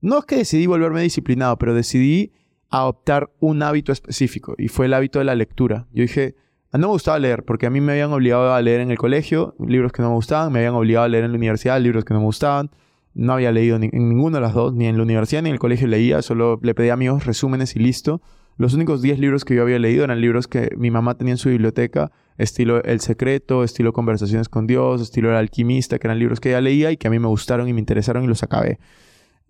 no 0.00 0.18
es 0.18 0.24
que 0.26 0.36
decidí 0.36 0.66
volverme 0.66 1.00
disciplinado, 1.02 1.56
pero 1.58 1.74
decidí 1.74 2.32
adoptar 2.70 3.30
un 3.40 3.62
hábito 3.62 3.92
específico 3.92 4.54
y 4.58 4.68
fue 4.68 4.86
el 4.86 4.94
hábito 4.94 5.18
de 5.18 5.24
la 5.24 5.34
lectura. 5.34 5.86
Yo 5.92 6.02
dije, 6.02 6.36
ah, 6.70 6.78
no 6.78 6.88
me 6.88 6.92
gustaba 6.92 7.18
leer 7.18 7.44
porque 7.44 7.66
a 7.66 7.70
mí 7.70 7.80
me 7.80 7.92
habían 7.92 8.12
obligado 8.12 8.52
a 8.52 8.62
leer 8.62 8.80
en 8.80 8.90
el 8.90 8.98
colegio 8.98 9.54
libros 9.58 9.92
que 9.92 10.02
no 10.02 10.10
me 10.10 10.14
gustaban, 10.14 10.52
me 10.52 10.60
habían 10.60 10.74
obligado 10.74 11.06
a 11.06 11.08
leer 11.08 11.24
en 11.24 11.32
la 11.32 11.38
universidad 11.38 11.80
libros 11.80 12.04
que 12.04 12.14
no 12.14 12.20
me 12.20 12.26
gustaban. 12.26 12.70
No 13.12 13.32
había 13.32 13.50
leído 13.50 13.74
en 13.74 13.90
ninguna 13.90 14.38
de 14.38 14.42
las 14.42 14.54
dos, 14.54 14.72
ni 14.72 14.86
en 14.86 14.96
la 14.96 15.02
universidad 15.02 15.42
ni 15.42 15.48
en 15.48 15.54
el 15.54 15.58
colegio 15.58 15.88
leía, 15.88 16.22
solo 16.22 16.60
le 16.62 16.76
pedía 16.76 16.92
a 16.92 16.94
amigos 16.94 17.26
resúmenes 17.26 17.74
y 17.74 17.80
listo. 17.80 18.22
Los 18.60 18.74
únicos 18.74 19.00
10 19.00 19.18
libros 19.20 19.46
que 19.46 19.54
yo 19.54 19.62
había 19.62 19.78
leído 19.78 20.04
eran 20.04 20.20
libros 20.20 20.46
que 20.46 20.68
mi 20.76 20.90
mamá 20.90 21.16
tenía 21.16 21.32
en 21.32 21.38
su 21.38 21.48
biblioteca, 21.48 22.12
estilo 22.36 22.84
El 22.84 23.00
Secreto, 23.00 23.64
estilo 23.64 23.94
Conversaciones 23.94 24.50
con 24.50 24.66
Dios, 24.66 25.00
estilo 25.00 25.30
El 25.30 25.36
Alquimista, 25.36 25.98
que 25.98 26.06
eran 26.06 26.18
libros 26.18 26.40
que 26.40 26.50
ella 26.50 26.60
leía 26.60 26.92
y 26.92 26.98
que 26.98 27.08
a 27.08 27.10
mí 27.10 27.18
me 27.18 27.26
gustaron 27.26 27.68
y 27.68 27.72
me 27.72 27.78
interesaron 27.78 28.22
y 28.22 28.26
los 28.26 28.42
acabé. 28.42 28.78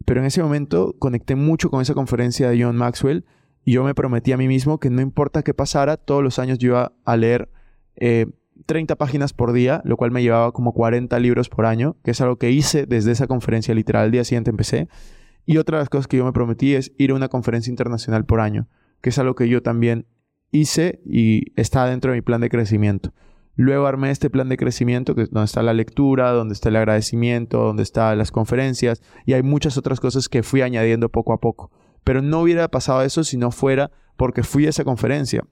Pero 0.05 0.21
en 0.21 0.27
ese 0.27 0.41
momento 0.45 0.95
conecté 1.01 1.35
mucho 1.35 1.71
con 1.71 1.83
esa 1.83 1.93
conferencia 1.93 2.51
de 2.51 2.63
John 2.63 2.77
Maxwell 2.77 3.25
y 3.65 3.73
yo 3.73 3.83
me 3.83 3.97
prometí 3.97 4.31
a 4.31 4.37
mí 4.37 4.47
mismo 4.47 4.79
que 4.79 4.91
no 4.91 5.03
importa 5.03 5.43
qué 5.43 5.55
pasara, 5.55 5.97
todos 5.97 6.23
los 6.23 6.39
años 6.39 6.59
yo 6.59 6.69
iba 6.69 6.93
a 7.05 7.17
leer 7.17 7.51
30 7.97 8.95
eh, 8.95 8.97
páginas 8.97 9.33
por 9.33 9.53
día, 9.53 9.83
lo 9.85 9.97
cual 9.97 10.13
me 10.13 10.23
llevaba 10.23 10.53
como 10.53 10.73
40 10.73 11.19
libros 11.19 11.49
por 11.49 11.67
año, 11.67 11.97
que 12.05 12.13
es 12.13 12.21
algo 12.21 12.37
que 12.37 12.53
hice 12.53 12.87
desde 12.87 13.11
esa 13.11 13.27
conferencia 13.27 13.75
literal. 13.75 14.07
El 14.07 14.13
día 14.13 14.23
siguiente 14.23 14.51
empecé. 14.51 14.87
Y 15.47 15.57
otra 15.57 15.79
de 15.79 15.83
las 15.83 15.89
cosas 15.89 16.07
que 16.07 16.17
yo 16.17 16.25
me 16.25 16.33
prometí 16.33 16.77
es 16.77 16.93
ir 16.97 17.11
a 17.11 17.15
una 17.15 17.29
conferencia 17.29 17.73
internacional 17.73 18.25
por 18.25 18.39
año 18.39 18.69
que 19.01 19.11
es 19.11 19.19
algo 19.19 19.35
que 19.35 19.49
yo 19.49 19.63
también 19.63 20.07
hice 20.51 21.01
y 21.05 21.53
está 21.61 21.87
dentro 21.87 22.13
de 22.13 22.19
mi 22.19 22.23
plan 22.23 22.41
de 22.41 22.51
crecimiento. 22.51 23.13
Luego 23.57 23.87
armé 23.87 24.11
este 24.11 24.31
plan 24.31 24.49
de 24.49 24.57
crecimiento, 24.57 25.15
que 25.15 25.23
es 25.23 25.31
donde 25.31 25.45
está 25.45 25.63
la 25.63 25.75
lectura, 25.75 26.31
donde 26.31 26.55
está 26.55 26.71
el 26.71 26.77
agradecimiento, 26.77 27.59
donde 27.59 27.83
están 27.83 28.17
las 28.17 28.31
conferencias 28.31 29.03
y 29.27 29.35
hay 29.35 29.43
muchas 29.43 29.77
otras 29.77 30.01
cosas 30.01 30.29
que 30.29 30.43
fui 30.43 30.63
añadiendo 30.63 31.11
poco 31.11 31.33
a 31.33 31.41
poco. 31.41 31.71
Pero 32.03 32.23
no 32.23 32.41
hubiera 32.41 32.69
pasado 32.69 33.03
eso 33.03 33.23
si 33.23 33.37
no 33.37 33.51
fuera 33.51 33.91
porque 34.17 34.43
fui 34.43 34.67
a 34.67 34.71
esa 34.71 34.85
conferencia. 34.85 35.45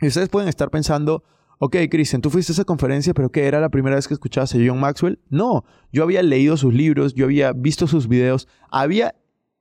Y 0.00 0.08
ustedes 0.08 0.28
pueden 0.28 0.48
estar 0.48 0.70
pensando, 0.70 1.22
ok, 1.58 1.76
Cristian, 1.90 2.20
tú 2.20 2.30
fuiste 2.30 2.52
a 2.52 2.54
esa 2.54 2.64
conferencia, 2.64 3.14
pero 3.14 3.30
¿qué 3.30 3.46
era 3.46 3.60
la 3.60 3.68
primera 3.68 3.96
vez 3.96 4.08
que 4.08 4.14
escuchabas 4.14 4.54
a 4.54 4.58
John 4.58 4.80
Maxwell? 4.80 5.20
No, 5.28 5.64
yo 5.92 6.02
había 6.02 6.22
leído 6.22 6.56
sus 6.56 6.74
libros, 6.74 7.14
yo 7.14 7.26
había 7.26 7.52
visto 7.52 7.86
sus 7.86 8.08
videos, 8.08 8.48
había 8.70 9.14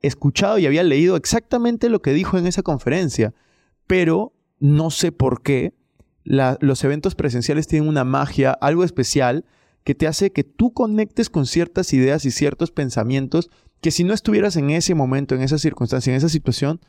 escuchado 0.07 0.57
y 0.57 0.65
había 0.65 0.83
leído 0.83 1.15
exactamente 1.15 1.89
lo 1.89 2.01
que 2.01 2.13
dijo 2.13 2.37
en 2.37 2.47
esa 2.47 2.63
conferencia, 2.63 3.33
pero 3.87 4.33
no 4.59 4.91
sé 4.91 5.11
por 5.11 5.41
qué 5.41 5.73
los 6.23 6.83
eventos 6.83 7.13
presenciales 7.13 7.67
tienen 7.67 7.87
una 7.87 8.03
magia, 8.03 8.51
algo 8.51 8.83
especial, 8.83 9.45
que 9.83 9.93
te 9.93 10.07
hace 10.07 10.31
que 10.31 10.43
tú 10.43 10.73
conectes 10.73 11.29
con 11.29 11.45
ciertas 11.45 11.93
ideas 11.93 12.25
y 12.25 12.31
ciertos 12.31 12.71
pensamientos 12.71 13.51
que 13.81 13.91
si 13.91 14.03
no 14.03 14.13
estuvieras 14.13 14.55
en 14.55 14.71
ese 14.71 14.95
momento, 14.95 15.35
en 15.35 15.41
esa 15.41 15.59
circunstancia, 15.59 16.11
en 16.11 16.17
esa 16.17 16.29
situación, 16.29 16.81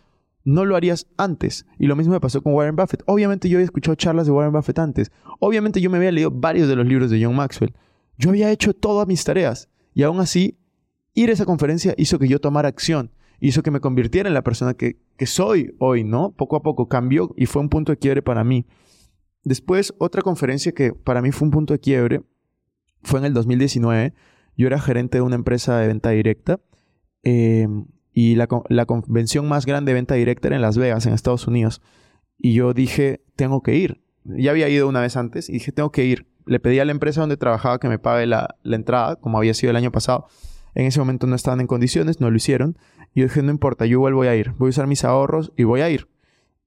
no 0.44 0.64
lo 0.64 0.76
harías 0.76 1.06
antes. 1.18 1.66
Y 1.78 1.87
lo 1.87 1.96
mismo 1.96 2.14
me 2.14 2.20
pasó 2.20 2.42
con 2.42 2.54
Warren 2.54 2.76
Buffett. 2.76 3.02
Obviamente 3.06 3.50
yo 3.50 3.58
había 3.58 3.66
escuchado 3.66 3.96
charlas 3.96 4.26
de 4.26 4.32
Warren 4.32 4.52
Buffett 4.52 4.78
antes. 4.78 5.11
Obviamente 5.40 5.80
yo 5.82 5.90
me 5.90 5.99
había 5.99 6.12
leído 6.12 6.30
varios 6.30 6.68
de 6.68 6.76
los 6.76 6.87
libros 6.87 7.11
de 7.11 7.23
John 7.23 7.35
Maxwell. 7.35 7.75
Yo 8.16 8.30
había 8.30 8.50
hecho 8.50 8.73
todas 8.73 9.06
mis 9.06 9.25
tareas. 9.25 9.68
Y 9.92 10.04
aún 10.04 10.20
así 10.20 10.56
ir 11.16 11.30
a 11.30 11.32
esa 11.32 11.46
conferencia 11.46 11.94
hizo 11.96 12.18
que 12.20 12.28
yo 12.28 12.40
tomara 12.40 12.68
acción, 12.68 13.11
hizo 13.40 13.62
que 13.62 13.73
me 13.73 13.80
convirtiera 13.80 14.28
en 14.28 14.35
la 14.35 14.44
persona 14.44 14.75
que, 14.75 14.99
soy 15.25 15.75
hoy, 15.78 16.04
¿no? 16.04 16.32
Poco 16.32 16.56
a 16.56 16.62
poco 16.62 16.88
cambió 16.88 17.35
y 17.37 17.46
fue 17.46 17.62
un 17.62 17.70
punto 17.70 17.90
de 17.90 17.99
quiebre 17.99 18.23
para 18.23 18.44
mí. 18.44 18.66
Después, 19.42 19.94
otra 19.99 20.23
conferencia 20.23 20.73
que 20.73 20.92
para 20.92 21.23
mí 21.23 21.32
fue 21.32 21.46
un 21.46 21.52
punto 21.52 21.73
de 21.73 21.80
quiebre 21.80 22.23
fue 23.02 23.20
en 23.20 23.26
el 23.26 23.35
2019. 23.35 24.12
Yo 24.56 24.66
era 24.66 24.78
gerente 24.78 25.18
de 25.18 25.23
una 25.23 25.37
empresa 25.37 25.78
de 25.78 25.87
venta 25.87 26.11
directa 26.11 26.61
em, 27.23 27.87
y 28.12 28.35
la, 28.35 28.46
la, 28.68 28.87
convención 28.87 29.49
más 29.49 29.64
grande 29.64 29.90
de 29.90 29.94
venta 29.94 30.14
directa 30.14 30.49
era 30.49 30.56
en 30.56 30.62
Las 30.62 30.76
Vegas, 30.76 31.06
en 31.06 31.14
Estados 31.14 31.46
Unidos. 31.46 31.80
Y 32.38 32.52
yo 32.52 32.75
dije, 32.75 33.23
tengo 33.37 33.62
que 33.62 33.76
ir. 33.76 34.02
Ya 34.25 34.50
había 34.50 34.68
ido 34.68 34.88
una 34.88 35.00
vez 35.00 35.16
antes 35.16 35.49
y 35.49 35.54
dije, 35.54 35.73
tengo 35.73 35.92
que 35.92 36.04
ir. 36.04 36.26
Le 36.44 36.61
pedí 36.61 36.78
a 36.78 36.85
la 36.85 36.92
empresa 36.92 37.20
donde 37.20 37.37
trabajaba 37.37 37.78
que 37.78 37.88
me 37.88 37.99
pague 37.99 38.26
la, 38.26 38.56
la 38.62 38.76
entrada, 38.76 39.16
como 39.16 39.38
había 39.38 39.54
sido 39.54 39.70
el 39.70 39.76
año 39.76 39.92
pasado. 39.92 40.26
En 40.76 40.85
ese 40.85 40.99
momento 40.99 41.26
no 41.26 41.35
estaban 41.35 41.61
en 41.62 41.66
condiciones, 41.66 42.21
no 42.21 42.30
lo 42.30 42.37
hicieron. 42.37 42.76
Y 43.14 43.21
yo 43.21 43.26
dije, 43.26 43.42
no 43.42 43.50
importa, 43.50 43.87
yo 43.87 43.92
igual 43.92 44.12
voy 44.12 44.26
a 44.26 44.37
ir. 44.37 44.52
Voy 44.59 44.68
a 44.68 44.71
usar 44.71 44.87
mis 44.87 45.04
ahorros 45.04 45.50
y 45.56 45.64
voy 45.64 45.80
a 45.80 45.88
ir. 45.88 46.06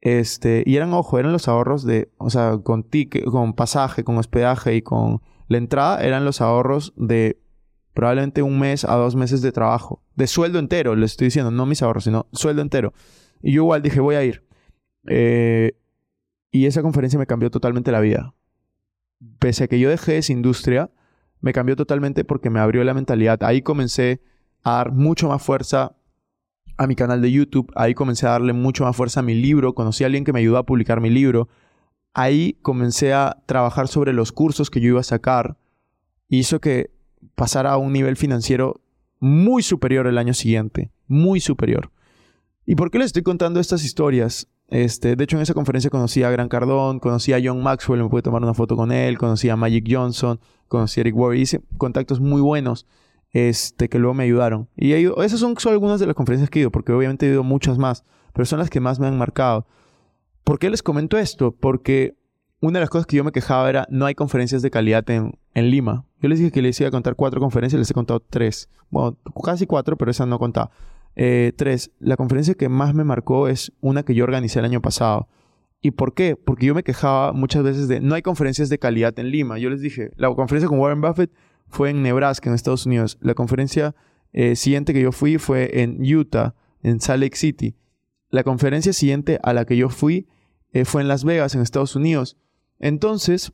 Este, 0.01 0.63
y 0.65 0.77
eran, 0.77 0.93
ojo, 0.93 1.19
eran 1.19 1.31
los 1.31 1.47
ahorros 1.47 1.83
de, 1.83 2.09
o 2.17 2.31
sea, 2.31 2.57
con 2.57 2.81
ticket, 2.83 3.23
con 3.25 3.53
pasaje, 3.53 4.03
con 4.03 4.17
hospedaje 4.17 4.75
y 4.75 4.81
con 4.81 5.21
la 5.47 5.59
entrada, 5.59 6.03
eran 6.03 6.25
los 6.25 6.41
ahorros 6.41 6.91
de 6.97 7.39
probablemente 7.93 8.41
un 8.41 8.57
mes 8.57 8.83
a 8.83 8.95
dos 8.95 9.15
meses 9.15 9.43
de 9.43 9.51
trabajo. 9.51 10.01
De 10.15 10.25
sueldo 10.25 10.57
entero, 10.57 10.95
les 10.95 11.11
estoy 11.11 11.25
diciendo, 11.25 11.51
no 11.51 11.67
mis 11.67 11.83
ahorros, 11.83 12.05
sino 12.05 12.25
sueldo 12.31 12.63
entero. 12.63 12.93
Y 13.43 13.51
yo 13.51 13.61
igual 13.61 13.83
dije, 13.83 13.99
voy 13.99 14.15
a 14.15 14.23
ir. 14.23 14.43
Eh, 15.07 15.73
y 16.49 16.65
esa 16.65 16.81
conferencia 16.81 17.19
me 17.19 17.27
cambió 17.27 17.51
totalmente 17.51 17.91
la 17.91 17.99
vida. 17.99 18.33
Pese 19.37 19.65
a 19.65 19.67
que 19.67 19.79
yo 19.79 19.87
dejé 19.87 20.17
esa 20.17 20.31
industria, 20.33 20.89
me 21.41 21.53
cambió 21.53 21.75
totalmente 21.75 22.23
porque 22.23 22.49
me 22.49 22.59
abrió 22.59 22.83
la 22.83 22.93
mentalidad. 22.93 23.43
Ahí 23.43 23.61
comencé 23.61 24.21
a 24.63 24.73
dar 24.73 24.91
mucho 24.91 25.29
más 25.29 25.41
fuerza 25.41 25.95
a 26.77 26.87
mi 26.87 26.95
canal 26.95 27.21
de 27.21 27.31
YouTube, 27.31 27.71
ahí 27.75 27.93
comencé 27.93 28.25
a 28.25 28.31
darle 28.31 28.53
mucho 28.53 28.85
más 28.85 28.95
fuerza 28.95 29.19
a 29.19 29.23
mi 29.23 29.35
libro, 29.35 29.75
conocí 29.75 30.03
a 30.03 30.07
alguien 30.07 30.23
que 30.23 30.31
me 30.31 30.39
ayudó 30.39 30.57
a 30.57 30.65
publicar 30.65 31.01
mi 31.01 31.09
libro, 31.09 31.49
ahí 32.13 32.57
comencé 32.61 33.13
a 33.13 33.37
trabajar 33.45 33.89
sobre 33.89 34.13
los 34.13 34.31
cursos 34.31 34.69
que 34.69 34.79
yo 34.79 34.87
iba 34.87 35.01
a 35.01 35.03
sacar, 35.03 35.57
hizo 36.29 36.61
que 36.61 36.91
pasara 37.35 37.71
a 37.71 37.77
un 37.77 37.91
nivel 37.91 38.15
financiero 38.15 38.79
muy 39.19 39.61
superior 39.61 40.07
el 40.07 40.17
año 40.17 40.33
siguiente, 40.33 40.91
muy 41.07 41.41
superior. 41.41 41.91
¿Y 42.65 42.75
por 42.75 42.91
qué 42.91 42.99
les 42.99 43.07
estoy 43.07 43.23
contando 43.23 43.59
estas 43.59 43.83
historias? 43.83 44.47
Este, 44.69 45.15
de 45.15 45.23
hecho, 45.23 45.35
en 45.35 45.41
esa 45.41 45.53
conferencia 45.53 45.89
conocí 45.89 46.23
a 46.23 46.29
Gran 46.29 46.47
Cardón, 46.47 46.99
conocí 46.99 47.33
a 47.33 47.39
John 47.43 47.63
Maxwell, 47.63 48.03
me 48.03 48.09
pude 48.09 48.21
tomar 48.21 48.43
una 48.43 48.53
foto 48.53 48.75
con 48.75 48.91
él, 48.91 49.17
conocí 49.17 49.49
a 49.49 49.55
Magic 49.55 49.85
Johnson, 49.89 50.39
conocí 50.67 50.99
a 50.99 51.01
Eric 51.01 51.15
Worre, 51.15 51.39
hice 51.39 51.61
contactos 51.77 52.19
muy 52.19 52.41
buenos 52.41 52.85
este, 53.31 53.89
que 53.89 53.99
luego 53.99 54.13
me 54.13 54.23
ayudaron. 54.23 54.67
Y 54.75 54.93
esas 54.93 55.39
son 55.39 55.57
solo 55.57 55.73
algunas 55.73 55.99
de 55.99 56.05
las 56.05 56.15
conferencias 56.15 56.49
que 56.49 56.59
he 56.59 56.61
ido, 56.61 56.71
porque 56.71 56.91
obviamente 56.91 57.27
he 57.27 57.31
ido 57.31 57.43
muchas 57.43 57.77
más, 57.77 58.03
pero 58.33 58.45
son 58.45 58.59
las 58.59 58.69
que 58.69 58.79
más 58.79 58.99
me 58.99 59.07
han 59.07 59.17
marcado. 59.17 59.65
¿Por 60.43 60.59
qué 60.59 60.69
les 60.69 60.83
comento 60.83 61.17
esto? 61.17 61.51
Porque 61.51 62.15
una 62.61 62.79
de 62.79 62.81
las 62.81 62.89
cosas 62.89 63.07
que 63.07 63.17
yo 63.17 63.23
me 63.23 63.31
quejaba 63.31 63.69
era 63.69 63.87
no 63.89 64.05
hay 64.05 64.15
conferencias 64.15 64.61
de 64.61 64.71
calidad 64.71 65.09
en, 65.09 65.37
en 65.53 65.69
Lima. 65.71 66.05
Yo 66.21 66.29
les 66.29 66.39
dije 66.39 66.51
que 66.51 66.61
les 66.61 66.79
iba 66.79 66.89
a 66.89 66.91
contar 66.91 67.15
cuatro 67.15 67.39
conferencias, 67.39 67.79
les 67.79 67.89
he 67.89 67.93
contado 67.93 68.19
tres. 68.19 68.69
Bueno, 68.89 69.17
casi 69.43 69.65
cuatro, 69.65 69.97
pero 69.97 70.11
esa 70.11 70.25
no 70.25 70.39
contaba. 70.39 70.71
Eh, 71.15 71.53
tres, 71.55 71.91
la 71.99 72.17
conferencia 72.17 72.53
que 72.53 72.69
más 72.69 72.93
me 72.93 73.03
marcó 73.03 73.47
es 73.47 73.73
una 73.81 74.03
que 74.03 74.15
yo 74.15 74.23
organicé 74.23 74.59
el 74.59 74.65
año 74.65 74.81
pasado. 74.81 75.27
¿Y 75.81 75.91
por 75.91 76.13
qué? 76.13 76.35
Porque 76.35 76.65
yo 76.65 76.75
me 76.75 76.83
quejaba 76.83 77.33
muchas 77.33 77.63
veces 77.63 77.87
de 77.87 78.01
no 78.01 78.15
hay 78.15 78.21
conferencias 78.21 78.69
de 78.69 78.79
calidad 78.79 79.17
en 79.17 79.31
Lima. 79.31 79.57
Yo 79.57 79.69
les 79.69 79.81
dije, 79.81 80.11
la 80.15 80.33
conferencia 80.33 80.67
con 80.67 80.79
Warren 80.79 81.01
Buffett 81.01 81.31
fue 81.67 81.91
en 81.91 82.03
Nebraska, 82.03 82.49
en 82.49 82.55
Estados 82.55 82.85
Unidos. 82.85 83.17
La 83.21 83.33
conferencia 83.33 83.95
eh, 84.33 84.55
siguiente 84.55 84.93
que 84.93 85.01
yo 85.01 85.11
fui 85.11 85.37
fue 85.37 85.81
en 85.81 86.01
Utah, 86.01 86.55
en 86.81 86.99
Salt 86.99 87.23
Lake 87.23 87.37
City. 87.37 87.75
La 88.29 88.43
conferencia 88.43 88.93
siguiente 88.93 89.39
a 89.41 89.53
la 89.53 89.65
que 89.65 89.77
yo 89.77 89.89
fui 89.89 90.27
eh, 90.73 90.85
fue 90.85 91.01
en 91.01 91.07
Las 91.07 91.23
Vegas, 91.23 91.55
en 91.55 91.61
Estados 91.61 91.95
Unidos. 91.95 92.37
Entonces, 92.79 93.53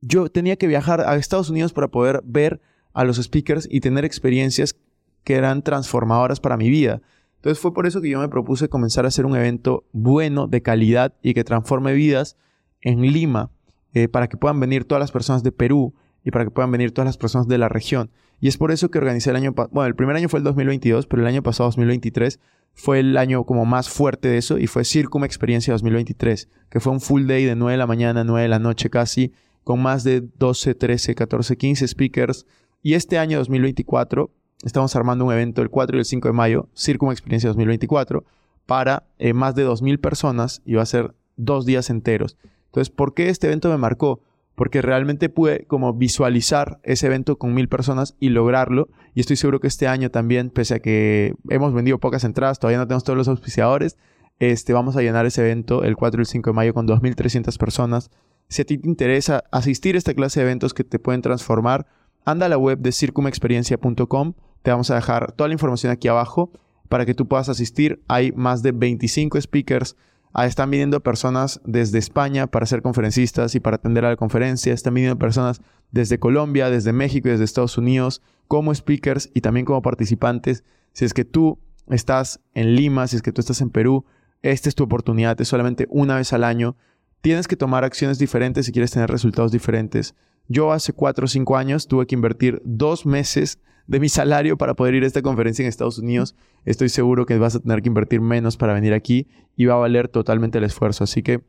yo 0.00 0.28
tenía 0.28 0.56
que 0.56 0.66
viajar 0.66 1.00
a 1.00 1.16
Estados 1.16 1.50
Unidos 1.50 1.72
para 1.72 1.88
poder 1.88 2.22
ver 2.24 2.60
a 2.92 3.04
los 3.04 3.16
speakers 3.16 3.66
y 3.70 3.80
tener 3.80 4.04
experiencias 4.04 4.76
que 5.24 5.34
eran 5.34 5.62
transformadoras 5.62 6.40
para 6.40 6.56
mi 6.56 6.70
vida. 6.70 7.00
Entonces 7.36 7.60
fue 7.60 7.74
por 7.74 7.86
eso 7.86 8.00
que 8.00 8.08
yo 8.08 8.20
me 8.20 8.28
propuse 8.28 8.68
comenzar 8.68 9.04
a 9.04 9.08
hacer 9.08 9.26
un 9.26 9.36
evento 9.36 9.84
bueno, 9.92 10.46
de 10.46 10.62
calidad 10.62 11.14
y 11.22 11.34
que 11.34 11.44
transforme 11.44 11.92
vidas 11.92 12.36
en 12.80 13.02
Lima, 13.02 13.50
eh, 13.92 14.08
para 14.08 14.28
que 14.28 14.36
puedan 14.36 14.60
venir 14.60 14.84
todas 14.84 15.00
las 15.00 15.12
personas 15.12 15.42
de 15.42 15.52
Perú 15.52 15.94
y 16.24 16.30
para 16.30 16.44
que 16.44 16.50
puedan 16.50 16.70
venir 16.70 16.92
todas 16.92 17.06
las 17.06 17.18
personas 17.18 17.48
de 17.48 17.58
la 17.58 17.68
región. 17.68 18.10
Y 18.40 18.48
es 18.48 18.58
por 18.58 18.72
eso 18.72 18.90
que 18.90 18.98
organicé 18.98 19.30
el 19.30 19.36
año, 19.36 19.52
bueno, 19.52 19.86
el 19.86 19.94
primer 19.94 20.16
año 20.16 20.28
fue 20.28 20.38
el 20.38 20.44
2022, 20.44 21.06
pero 21.06 21.22
el 21.22 21.28
año 21.28 21.42
pasado, 21.42 21.68
2023, 21.68 22.40
fue 22.74 23.00
el 23.00 23.16
año 23.16 23.44
como 23.44 23.64
más 23.64 23.88
fuerte 23.88 24.28
de 24.28 24.38
eso 24.38 24.58
y 24.58 24.66
fue 24.66 24.84
Circum 24.84 25.24
Experiencia 25.24 25.72
2023, 25.72 26.48
que 26.68 26.80
fue 26.80 26.92
un 26.92 27.00
full 27.00 27.26
day 27.26 27.44
de 27.44 27.54
9 27.54 27.72
de 27.72 27.78
la 27.78 27.86
mañana 27.86 28.22
a 28.22 28.24
9 28.24 28.42
de 28.42 28.48
la 28.48 28.58
noche 28.58 28.90
casi, 28.90 29.32
con 29.62 29.80
más 29.80 30.02
de 30.02 30.22
12, 30.38 30.74
13, 30.74 31.14
14, 31.14 31.56
15 31.56 31.88
speakers. 31.88 32.46
Y 32.82 32.94
este 32.94 33.18
año 33.18 33.38
2024 33.38 34.30
estamos 34.64 34.94
armando 34.96 35.24
un 35.24 35.32
evento 35.32 35.62
el 35.62 35.70
4 35.70 35.96
y 35.96 36.00
el 36.00 36.04
5 36.04 36.28
de 36.28 36.32
mayo, 36.32 36.68
Circum 36.74 37.10
Experiencia 37.10 37.48
2024, 37.48 38.24
para 38.66 39.04
eh, 39.18 39.32
más 39.32 39.54
de 39.54 39.66
2.000 39.66 40.00
personas 40.00 40.62
y 40.64 40.74
va 40.74 40.82
a 40.82 40.86
ser 40.86 41.14
dos 41.36 41.66
días 41.66 41.90
enteros. 41.90 42.36
Entonces, 42.66 42.90
¿por 42.90 43.14
qué 43.14 43.28
este 43.28 43.46
evento 43.46 43.68
me 43.68 43.76
marcó? 43.76 44.20
Porque 44.54 44.82
realmente 44.82 45.28
pude 45.28 45.64
como 45.66 45.92
visualizar 45.94 46.80
ese 46.82 47.06
evento 47.06 47.38
con 47.38 47.54
mil 47.54 47.68
personas 47.68 48.16
y 48.20 48.30
lograrlo. 48.30 48.88
Y 49.14 49.20
estoy 49.20 49.36
seguro 49.36 49.60
que 49.60 49.68
este 49.68 49.86
año 49.88 50.10
también, 50.10 50.50
pese 50.50 50.74
a 50.74 50.78
que 50.80 51.34
hemos 51.48 51.72
vendido 51.72 51.98
pocas 51.98 52.24
entradas, 52.24 52.58
todavía 52.58 52.78
no 52.78 52.86
tenemos 52.86 53.04
todos 53.04 53.16
los 53.16 53.28
auspiciadores, 53.28 53.96
este, 54.38 54.72
vamos 54.72 54.96
a 54.96 55.02
llenar 55.02 55.26
ese 55.26 55.42
evento 55.42 55.84
el 55.84 55.96
4 55.96 56.20
y 56.20 56.22
el 56.22 56.26
5 56.26 56.50
de 56.50 56.54
mayo 56.54 56.74
con 56.74 56.88
2.300 56.88 57.56
personas. 57.58 58.10
Si 58.48 58.62
a 58.62 58.64
ti 58.64 58.78
te 58.78 58.88
interesa 58.88 59.44
asistir 59.50 59.94
a 59.94 59.98
esta 59.98 60.14
clase 60.14 60.40
de 60.40 60.46
eventos 60.46 60.74
que 60.74 60.84
te 60.84 60.98
pueden 60.98 61.22
transformar, 61.22 61.86
anda 62.24 62.46
a 62.46 62.48
la 62.48 62.58
web 62.58 62.78
de 62.78 62.92
circumexperiencia.com. 62.92 64.34
Te 64.64 64.70
vamos 64.70 64.90
a 64.90 64.94
dejar 64.94 65.32
toda 65.32 65.48
la 65.48 65.52
información 65.52 65.92
aquí 65.92 66.08
abajo 66.08 66.50
para 66.88 67.04
que 67.04 67.12
tú 67.12 67.28
puedas 67.28 67.50
asistir. 67.50 68.02
Hay 68.08 68.32
más 68.32 68.62
de 68.62 68.72
25 68.72 69.38
speakers. 69.38 69.94
Ah, 70.32 70.46
están 70.46 70.70
viniendo 70.70 71.00
personas 71.00 71.60
desde 71.66 71.98
España 71.98 72.46
para 72.46 72.64
ser 72.64 72.80
conferencistas 72.80 73.54
y 73.54 73.60
para 73.60 73.76
atender 73.76 74.06
a 74.06 74.08
la 74.08 74.16
conferencia. 74.16 74.72
Están 74.72 74.94
viniendo 74.94 75.18
personas 75.18 75.60
desde 75.90 76.18
Colombia, 76.18 76.70
desde 76.70 76.94
México 76.94 77.28
y 77.28 77.32
desde 77.32 77.44
Estados 77.44 77.76
Unidos 77.76 78.22
como 78.48 78.74
speakers 78.74 79.28
y 79.34 79.42
también 79.42 79.66
como 79.66 79.82
participantes. 79.82 80.64
Si 80.94 81.04
es 81.04 81.12
que 81.12 81.26
tú 81.26 81.58
estás 81.90 82.40
en 82.54 82.74
Lima, 82.74 83.06
si 83.06 83.16
es 83.16 83.22
que 83.22 83.32
tú 83.32 83.42
estás 83.42 83.60
en 83.60 83.68
Perú, 83.68 84.06
esta 84.40 84.70
es 84.70 84.74
tu 84.74 84.84
oportunidad. 84.84 85.38
Es 85.42 85.48
solamente 85.48 85.86
una 85.90 86.16
vez 86.16 86.32
al 86.32 86.42
año. 86.42 86.74
Tienes 87.20 87.48
que 87.48 87.56
tomar 87.56 87.84
acciones 87.84 88.18
diferentes 88.18 88.64
si 88.64 88.72
quieres 88.72 88.92
tener 88.92 89.10
resultados 89.10 89.52
diferentes. 89.52 90.14
Yo 90.48 90.72
hace 90.72 90.92
cuatro 90.92 91.24
o 91.24 91.28
cinco 91.28 91.56
años 91.56 91.88
tuve 91.88 92.06
que 92.06 92.14
invertir 92.14 92.60
dos 92.64 93.06
meses 93.06 93.58
de 93.86 94.00
mi 94.00 94.08
salario 94.08 94.56
para 94.56 94.74
poder 94.74 94.94
ir 94.94 95.04
a 95.04 95.06
esta 95.06 95.22
conferencia 95.22 95.62
en 95.62 95.68
Estados 95.68 95.98
Unidos. 95.98 96.34
Estoy 96.64 96.88
seguro 96.88 97.26
que 97.26 97.38
vas 97.38 97.54
a 97.54 97.60
tener 97.60 97.82
que 97.82 97.88
invertir 97.88 98.20
menos 98.20 98.56
para 98.56 98.74
venir 98.74 98.94
aquí 98.94 99.28
y 99.56 99.66
va 99.66 99.74
a 99.74 99.78
valer 99.78 100.08
totalmente 100.08 100.58
el 100.58 100.64
esfuerzo. 100.64 101.04
Así 101.04 101.22
que 101.22 101.42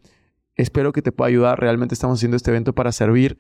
espero 0.56 0.92
que 0.92 1.02
te 1.02 1.12
pueda 1.12 1.30
ayudar. 1.30 1.60
Realmente 1.60 1.94
estamos 1.94 2.20
haciendo 2.20 2.38
este 2.38 2.52
evento 2.52 2.74
para 2.74 2.92
servir. 2.92 3.38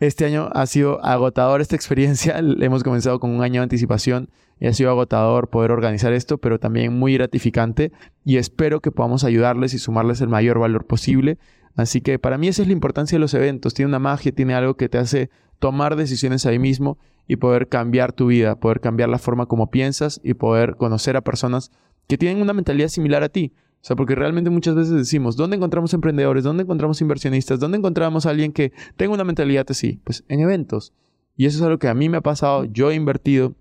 Este 0.00 0.24
año 0.24 0.50
ha 0.52 0.66
sido 0.66 1.04
agotador 1.04 1.60
esta 1.60 1.76
experiencia. 1.76 2.38
Hemos 2.60 2.82
comenzado 2.82 3.20
con 3.20 3.30
un 3.30 3.42
año 3.42 3.60
de 3.60 3.64
anticipación 3.64 4.30
y 4.58 4.66
ha 4.66 4.72
sido 4.72 4.90
agotador 4.90 5.48
poder 5.48 5.70
organizar 5.70 6.12
esto, 6.12 6.38
pero 6.38 6.58
también 6.58 6.98
muy 6.98 7.14
gratificante 7.14 7.92
y 8.24 8.36
espero 8.36 8.80
que 8.80 8.90
podamos 8.90 9.24
ayudarles 9.24 9.74
y 9.74 9.78
sumarles 9.78 10.20
el 10.20 10.28
mayor 10.28 10.58
valor 10.58 10.86
posible. 10.86 11.38
Así 11.76 12.00
que 12.00 12.18
para 12.18 12.38
mí 12.38 12.48
esa 12.48 12.62
es 12.62 12.68
la 12.68 12.74
importancia 12.74 13.16
de 13.16 13.20
los 13.20 13.34
eventos. 13.34 13.74
Tiene 13.74 13.88
una 13.88 13.98
magia, 13.98 14.32
tiene 14.32 14.54
algo 14.54 14.76
que 14.76 14.88
te 14.88 14.98
hace 14.98 15.30
tomar 15.58 15.96
decisiones 15.96 16.46
ahí 16.46 16.58
mismo 16.58 16.98
y 17.26 17.36
poder 17.36 17.68
cambiar 17.68 18.12
tu 18.12 18.26
vida, 18.26 18.56
poder 18.56 18.80
cambiar 18.80 19.08
la 19.08 19.18
forma 19.18 19.46
como 19.46 19.70
piensas 19.70 20.20
y 20.22 20.34
poder 20.34 20.76
conocer 20.76 21.16
a 21.16 21.22
personas 21.22 21.70
que 22.06 22.18
tienen 22.18 22.42
una 22.42 22.52
mentalidad 22.52 22.88
similar 22.88 23.22
a 23.22 23.28
ti. 23.28 23.52
O 23.56 23.86
sea, 23.86 23.96
porque 23.96 24.14
realmente 24.14 24.50
muchas 24.50 24.74
veces 24.74 24.94
decimos, 24.94 25.36
¿dónde 25.36 25.56
encontramos 25.56 25.92
emprendedores? 25.92 26.44
¿Dónde 26.44 26.62
encontramos 26.62 27.00
inversionistas? 27.00 27.60
¿Dónde 27.60 27.78
encontramos 27.78 28.24
alguien 28.24 28.52
que 28.52 28.72
tenga 28.96 29.12
una 29.12 29.24
mentalidad 29.24 29.66
así? 29.68 30.00
Pues 30.04 30.24
en 30.28 30.40
eventos. 30.40 30.94
Y 31.36 31.46
eso 31.46 31.58
es 31.58 31.62
algo 31.64 31.78
que 31.78 31.88
a 31.88 31.94
mí 31.94 32.08
me 32.08 32.18
ha 32.18 32.22
pasado, 32.22 32.64
yo 32.64 32.90
he 32.90 32.94
invertido, 32.94 33.56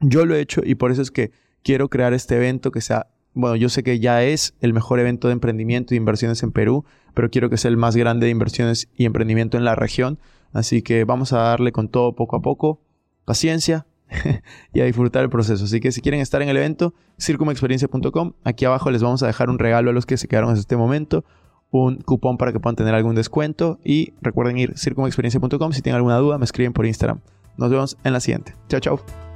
yo 0.00 0.26
lo 0.26 0.34
he 0.34 0.40
hecho 0.40 0.60
y 0.64 0.74
por 0.74 0.90
eso 0.90 1.00
es 1.00 1.10
que 1.10 1.30
quiero 1.62 1.88
crear 1.88 2.12
este 2.12 2.36
evento 2.36 2.70
que 2.70 2.80
sea 2.80 3.06
bueno, 3.34 3.56
yo 3.56 3.68
sé 3.68 3.82
que 3.82 3.98
ya 3.98 4.22
es 4.22 4.54
el 4.60 4.72
mejor 4.72 5.00
evento 5.00 5.28
de 5.28 5.32
emprendimiento 5.32 5.94
y 5.94 5.96
inversiones 5.96 6.42
en 6.42 6.52
Perú, 6.52 6.84
pero 7.14 7.30
quiero 7.30 7.50
que 7.50 7.56
sea 7.56 7.70
el 7.70 7.76
más 7.76 7.96
grande 7.96 8.26
de 8.26 8.32
inversiones 8.32 8.88
y 8.96 9.04
emprendimiento 9.04 9.56
en 9.56 9.64
la 9.64 9.74
región. 9.74 10.18
Así 10.52 10.82
que 10.82 11.04
vamos 11.04 11.32
a 11.32 11.38
darle 11.38 11.72
con 11.72 11.88
todo 11.88 12.14
poco 12.14 12.36
a 12.36 12.42
poco, 12.42 12.80
paciencia 13.24 13.86
y 14.74 14.80
a 14.80 14.84
disfrutar 14.84 15.22
el 15.22 15.30
proceso. 15.30 15.64
Así 15.64 15.80
que 15.80 15.92
si 15.92 16.00
quieren 16.00 16.20
estar 16.20 16.42
en 16.42 16.48
el 16.48 16.56
evento, 16.56 16.94
circumexperiencia.com, 17.18 18.32
aquí 18.44 18.64
abajo 18.64 18.90
les 18.90 19.02
vamos 19.02 19.22
a 19.22 19.26
dejar 19.26 19.48
un 19.48 19.58
regalo 19.58 19.90
a 19.90 19.92
los 19.92 20.04
que 20.04 20.16
se 20.16 20.28
quedaron 20.28 20.50
hasta 20.50 20.60
este 20.60 20.76
momento, 20.76 21.24
un 21.70 21.96
cupón 21.96 22.36
para 22.36 22.52
que 22.52 22.60
puedan 22.60 22.76
tener 22.76 22.94
algún 22.94 23.14
descuento 23.14 23.78
y 23.82 24.12
recuerden 24.20 24.58
ir 24.58 24.76
circumexperiencia.com. 24.76 25.72
Si 25.72 25.80
tienen 25.80 25.96
alguna 25.96 26.18
duda, 26.18 26.36
me 26.36 26.44
escriben 26.44 26.74
por 26.74 26.84
Instagram. 26.84 27.20
Nos 27.56 27.70
vemos 27.70 27.96
en 28.04 28.12
la 28.12 28.20
siguiente. 28.20 28.54
Chao, 28.68 28.80
chao. 28.80 29.31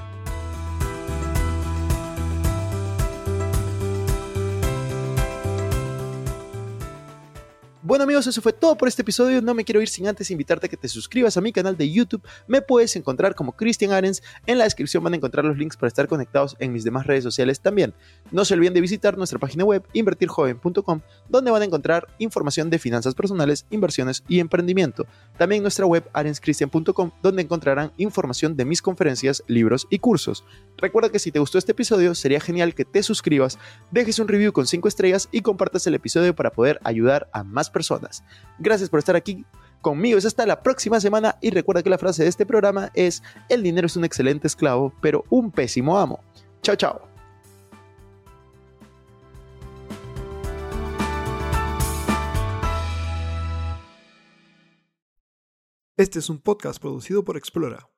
Bueno 7.87 8.03
amigos, 8.03 8.27
eso 8.27 8.43
fue 8.43 8.53
todo 8.53 8.77
por 8.77 8.89
este 8.89 9.03
episodio. 9.03 9.41
No 9.41 9.55
me 9.55 9.65
quiero 9.65 9.81
ir 9.81 9.87
sin 9.87 10.09
antes 10.09 10.33
invitarte 10.33 10.67
a 10.67 10.69
que 10.69 10.77
te 10.77 10.89
suscribas 10.89 11.37
a 11.37 11.41
mi 11.41 11.53
canal 11.53 11.77
de 11.77 11.89
YouTube. 11.89 12.21
Me 12.49 12.61
puedes 12.61 12.97
encontrar 12.97 13.37
como 13.37 13.53
Christian 13.53 13.93
Arens. 13.93 14.25
En 14.45 14.59
la 14.59 14.65
descripción 14.65 15.05
van 15.05 15.13
a 15.13 15.17
encontrar 15.19 15.45
los 15.45 15.57
links 15.57 15.77
para 15.77 15.87
estar 15.87 16.09
conectados 16.09 16.57
en 16.59 16.73
mis 16.73 16.83
demás 16.83 17.07
redes 17.07 17.23
sociales 17.23 17.61
también. 17.61 17.95
No 18.33 18.45
se 18.45 18.55
olviden 18.55 18.75
de 18.75 18.81
visitar 18.81 19.17
nuestra 19.17 19.39
página 19.39 19.65
web 19.65 19.85
invertirjoven.com, 19.93 21.01
donde 21.29 21.51
van 21.53 21.63
a 21.63 21.65
encontrar 21.65 22.09
información 22.19 22.71
de 22.71 22.81
finanzas 22.81 23.15
personales, 23.15 23.67
inversiones 23.71 24.25
y 24.27 24.41
emprendimiento. 24.41 25.07
También 25.39 25.63
nuestra 25.63 25.87
web 25.87 26.11
arenschristian.com, 26.13 27.13
donde 27.23 27.43
encontrarán 27.43 27.93
información 27.99 28.57
de 28.57 28.65
mis 28.65 28.83
conferencias, 28.83 29.45
libros 29.47 29.87
y 29.91 30.01
cursos. 30.01 30.45
Recuerda 30.77 31.11
que 31.11 31.21
si 31.21 31.31
te 31.31 31.39
gustó 31.39 31.57
este 31.57 31.71
episodio, 31.71 32.17
sería 32.17 32.41
genial 32.41 32.75
que 32.75 32.85
te 32.85 33.05
suscribas, 33.05 33.61
dejes 33.93 34.19
un 34.19 34.27
review 34.27 34.53
con 34.53 34.67
5 34.67 34.89
estrellas 34.89 35.29
y 35.31 35.43
compartas 35.43 35.87
el 35.87 35.95
episodio 35.95 36.35
para 36.35 36.51
poder 36.51 36.81
ayudar 36.83 37.31
a 37.33 37.45
más 37.45 37.71
personas 37.71 37.76
personas. 37.77 38.25
Gracias 38.59 38.89
por 38.89 39.01
estar 39.01 39.17
aquí 39.17 39.45
conmigo. 39.83 40.17
Es 40.17 40.25
hasta 40.25 40.47
la 40.47 40.63
próxima 40.63 40.99
semana 40.99 41.37
y 41.43 41.51
recuerda 41.51 41.83
que 41.83 41.91
la 41.91 41.99
frase 41.99 42.23
de 42.23 42.31
este 42.31 42.47
programa 42.47 42.91
es, 42.95 43.23
el 43.51 43.63
dinero 43.63 43.87
es 43.87 43.97
un 43.97 44.07
excelente 44.07 44.47
esclavo, 44.47 44.95
pero 45.03 45.25
un 45.29 45.51
pésimo 45.51 45.99
amo. 45.99 46.21
Chao, 46.63 46.77
chao. 46.77 47.03
Este 55.99 56.19
es 56.19 56.31
un 56.31 56.39
podcast 56.39 56.81
producido 56.81 57.23
por 57.25 57.37
Explora. 57.37 57.89